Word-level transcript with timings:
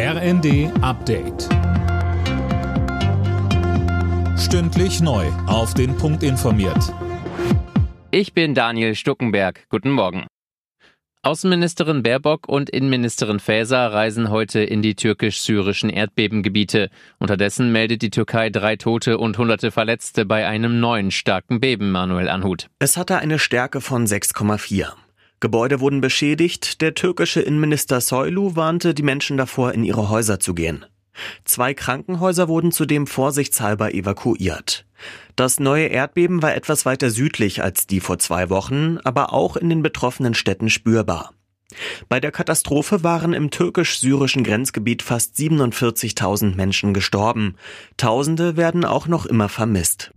RND 0.00 0.70
Update. 0.80 1.48
Stündlich 4.38 5.00
neu. 5.00 5.26
Auf 5.48 5.74
den 5.74 5.96
Punkt 5.96 6.22
informiert. 6.22 6.94
Ich 8.12 8.32
bin 8.32 8.54
Daniel 8.54 8.94
Stuckenberg. 8.94 9.66
Guten 9.70 9.90
Morgen. 9.90 10.28
Außenministerin 11.22 12.04
Baerbock 12.04 12.48
und 12.48 12.70
Innenministerin 12.70 13.40
Faeser 13.40 13.92
reisen 13.92 14.30
heute 14.30 14.60
in 14.60 14.82
die 14.82 14.94
türkisch-syrischen 14.94 15.90
Erdbebengebiete. 15.90 16.90
Unterdessen 17.18 17.72
meldet 17.72 18.02
die 18.02 18.10
Türkei 18.10 18.50
drei 18.50 18.76
Tote 18.76 19.18
und 19.18 19.36
hunderte 19.36 19.72
Verletzte 19.72 20.24
bei 20.24 20.46
einem 20.46 20.78
neuen 20.78 21.10
starken 21.10 21.58
Beben, 21.58 21.90
Manuel 21.90 22.28
Anhut. 22.28 22.68
Es 22.78 22.96
hatte 22.96 23.18
eine 23.18 23.40
Stärke 23.40 23.80
von 23.80 24.06
6,4. 24.06 24.92
Gebäude 25.40 25.80
wurden 25.80 26.00
beschädigt. 26.00 26.80
Der 26.80 26.94
türkische 26.94 27.40
Innenminister 27.40 28.00
Soylu 28.00 28.56
warnte 28.56 28.94
die 28.94 29.02
Menschen 29.02 29.36
davor, 29.36 29.72
in 29.72 29.84
ihre 29.84 30.08
Häuser 30.08 30.40
zu 30.40 30.54
gehen. 30.54 30.84
Zwei 31.44 31.74
Krankenhäuser 31.74 32.48
wurden 32.48 32.72
zudem 32.72 33.06
vorsichtshalber 33.06 33.94
evakuiert. 33.94 34.84
Das 35.36 35.60
neue 35.60 35.86
Erdbeben 35.86 36.42
war 36.42 36.54
etwas 36.54 36.86
weiter 36.86 37.10
südlich 37.10 37.62
als 37.62 37.86
die 37.86 38.00
vor 38.00 38.18
zwei 38.18 38.50
Wochen, 38.50 38.98
aber 39.04 39.32
auch 39.32 39.56
in 39.56 39.68
den 39.68 39.82
betroffenen 39.82 40.34
Städten 40.34 40.70
spürbar. 40.70 41.32
Bei 42.08 42.18
der 42.18 42.32
Katastrophe 42.32 43.04
waren 43.04 43.34
im 43.34 43.50
türkisch-syrischen 43.50 44.42
Grenzgebiet 44.42 45.02
fast 45.02 45.36
47.000 45.36 46.56
Menschen 46.56 46.94
gestorben. 46.94 47.56
Tausende 47.96 48.56
werden 48.56 48.84
auch 48.84 49.06
noch 49.06 49.26
immer 49.26 49.48
vermisst. 49.48 50.10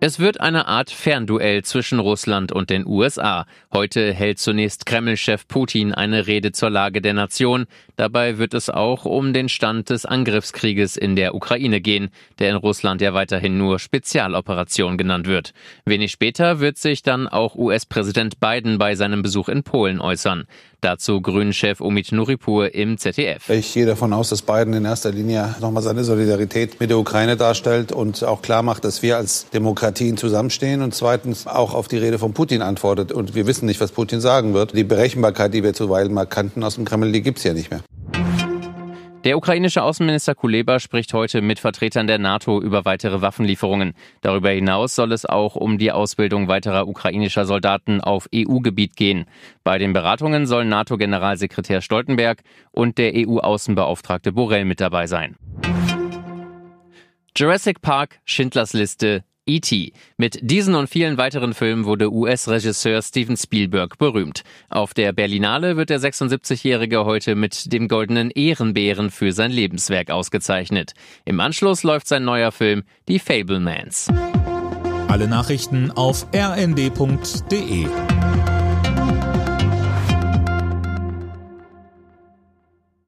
Es 0.00 0.20
wird 0.20 0.40
eine 0.40 0.68
Art 0.68 0.90
Fernduell 0.92 1.64
zwischen 1.64 1.98
Russland 1.98 2.52
und 2.52 2.70
den 2.70 2.86
USA. 2.86 3.46
Heute 3.72 4.12
hält 4.14 4.38
zunächst 4.38 4.86
Kreml-Chef 4.86 5.48
Putin 5.48 5.92
eine 5.92 6.28
Rede 6.28 6.52
zur 6.52 6.70
Lage 6.70 7.02
der 7.02 7.14
Nation. 7.14 7.66
Dabei 7.96 8.38
wird 8.38 8.54
es 8.54 8.70
auch 8.70 9.06
um 9.06 9.32
den 9.32 9.48
Stand 9.48 9.90
des 9.90 10.06
Angriffskrieges 10.06 10.96
in 10.96 11.16
der 11.16 11.34
Ukraine 11.34 11.80
gehen, 11.80 12.10
der 12.38 12.50
in 12.50 12.56
Russland 12.56 13.00
ja 13.00 13.12
weiterhin 13.12 13.58
nur 13.58 13.80
Spezialoperation 13.80 14.98
genannt 14.98 15.26
wird. 15.26 15.52
Wenig 15.84 16.12
später 16.12 16.60
wird 16.60 16.78
sich 16.78 17.02
dann 17.02 17.26
auch 17.26 17.56
US-Präsident 17.56 18.38
Biden 18.38 18.78
bei 18.78 18.94
seinem 18.94 19.22
Besuch 19.22 19.48
in 19.48 19.64
Polen 19.64 20.00
äußern. 20.00 20.46
Dazu 20.80 21.20
Grünen-Chef 21.20 21.80
Omid 21.80 22.12
Nuripur 22.12 22.72
im 22.72 22.98
ZDF. 22.98 23.48
Ich 23.48 23.74
gehe 23.74 23.84
davon 23.84 24.12
aus, 24.12 24.28
dass 24.28 24.42
Biden 24.42 24.74
in 24.74 24.84
erster 24.84 25.10
Linie 25.10 25.56
nochmal 25.60 25.82
seine 25.82 26.04
Solidarität 26.04 26.78
mit 26.78 26.90
der 26.90 26.98
Ukraine 26.98 27.36
darstellt 27.36 27.90
und 27.90 28.22
auch 28.22 28.42
klar 28.42 28.62
macht, 28.62 28.84
dass 28.84 29.02
wir 29.02 29.16
als 29.16 29.48
Demokratien 29.88 30.18
zusammenstehen 30.18 30.82
und 30.82 30.94
zweitens 30.94 31.46
auch 31.46 31.72
auf 31.72 31.88
die 31.88 31.96
Rede 31.96 32.18
von 32.18 32.34
Putin 32.34 32.60
antwortet. 32.60 33.10
Und 33.10 33.34
wir 33.34 33.46
wissen 33.46 33.64
nicht, 33.64 33.80
was 33.80 33.90
Putin 33.90 34.20
sagen 34.20 34.52
wird. 34.52 34.76
Die 34.76 34.84
Berechenbarkeit, 34.84 35.54
die 35.54 35.62
wir 35.62 35.72
zuweilen 35.72 36.12
mal 36.12 36.26
kannten 36.26 36.62
aus 36.62 36.74
dem 36.74 36.84
Kreml, 36.84 37.10
die 37.10 37.22
gibt's 37.22 37.42
ja 37.42 37.54
nicht 37.54 37.70
mehr. 37.70 37.80
Der 39.24 39.38
ukrainische 39.38 39.82
Außenminister 39.82 40.34
Kuleba 40.34 40.78
spricht 40.78 41.14
heute 41.14 41.40
mit 41.40 41.58
Vertretern 41.58 42.06
der 42.06 42.18
NATO 42.18 42.60
über 42.60 42.84
weitere 42.84 43.22
Waffenlieferungen. 43.22 43.94
Darüber 44.20 44.50
hinaus 44.50 44.94
soll 44.94 45.12
es 45.12 45.24
auch 45.24 45.56
um 45.56 45.78
die 45.78 45.90
Ausbildung 45.90 46.48
weiterer 46.48 46.86
ukrainischer 46.86 47.46
Soldaten 47.46 48.02
auf 48.02 48.28
EU-Gebiet 48.34 48.94
gehen. 48.94 49.24
Bei 49.64 49.78
den 49.78 49.94
Beratungen 49.94 50.46
sollen 50.46 50.68
NATO-Generalsekretär 50.68 51.80
Stoltenberg 51.80 52.42
und 52.72 52.98
der 52.98 53.12
EU-Außenbeauftragte 53.14 54.32
Borrell 54.32 54.66
mit 54.66 54.80
dabei 54.80 55.06
sein. 55.06 55.36
Jurassic 57.34 57.80
Park, 57.80 58.20
Schindlers 58.24 58.72
Liste, 58.72 59.24
E.T. 59.48 59.92
Mit 60.16 60.38
diesen 60.42 60.74
und 60.74 60.88
vielen 60.88 61.16
weiteren 61.16 61.54
Filmen 61.54 61.86
wurde 61.86 62.12
US-Regisseur 62.12 63.02
Steven 63.02 63.36
Spielberg 63.36 63.98
berühmt. 63.98 64.44
Auf 64.68 64.94
der 64.94 65.12
Berlinale 65.12 65.76
wird 65.76 65.90
der 65.90 66.00
76-Jährige 66.00 67.04
heute 67.04 67.34
mit 67.34 67.72
dem 67.72 67.88
goldenen 67.88 68.30
Ehrenbären 68.30 69.10
für 69.10 69.32
sein 69.32 69.50
Lebenswerk 69.50 70.10
ausgezeichnet. 70.10 70.92
Im 71.24 71.40
Anschluss 71.40 71.82
läuft 71.82 72.08
sein 72.08 72.24
neuer 72.24 72.52
Film 72.52 72.82
Die 73.08 73.18
Fablemans. 73.18 74.08
Alle 75.08 75.26
Nachrichten 75.26 75.90
auf 75.90 76.26
rnd.de 76.34 77.86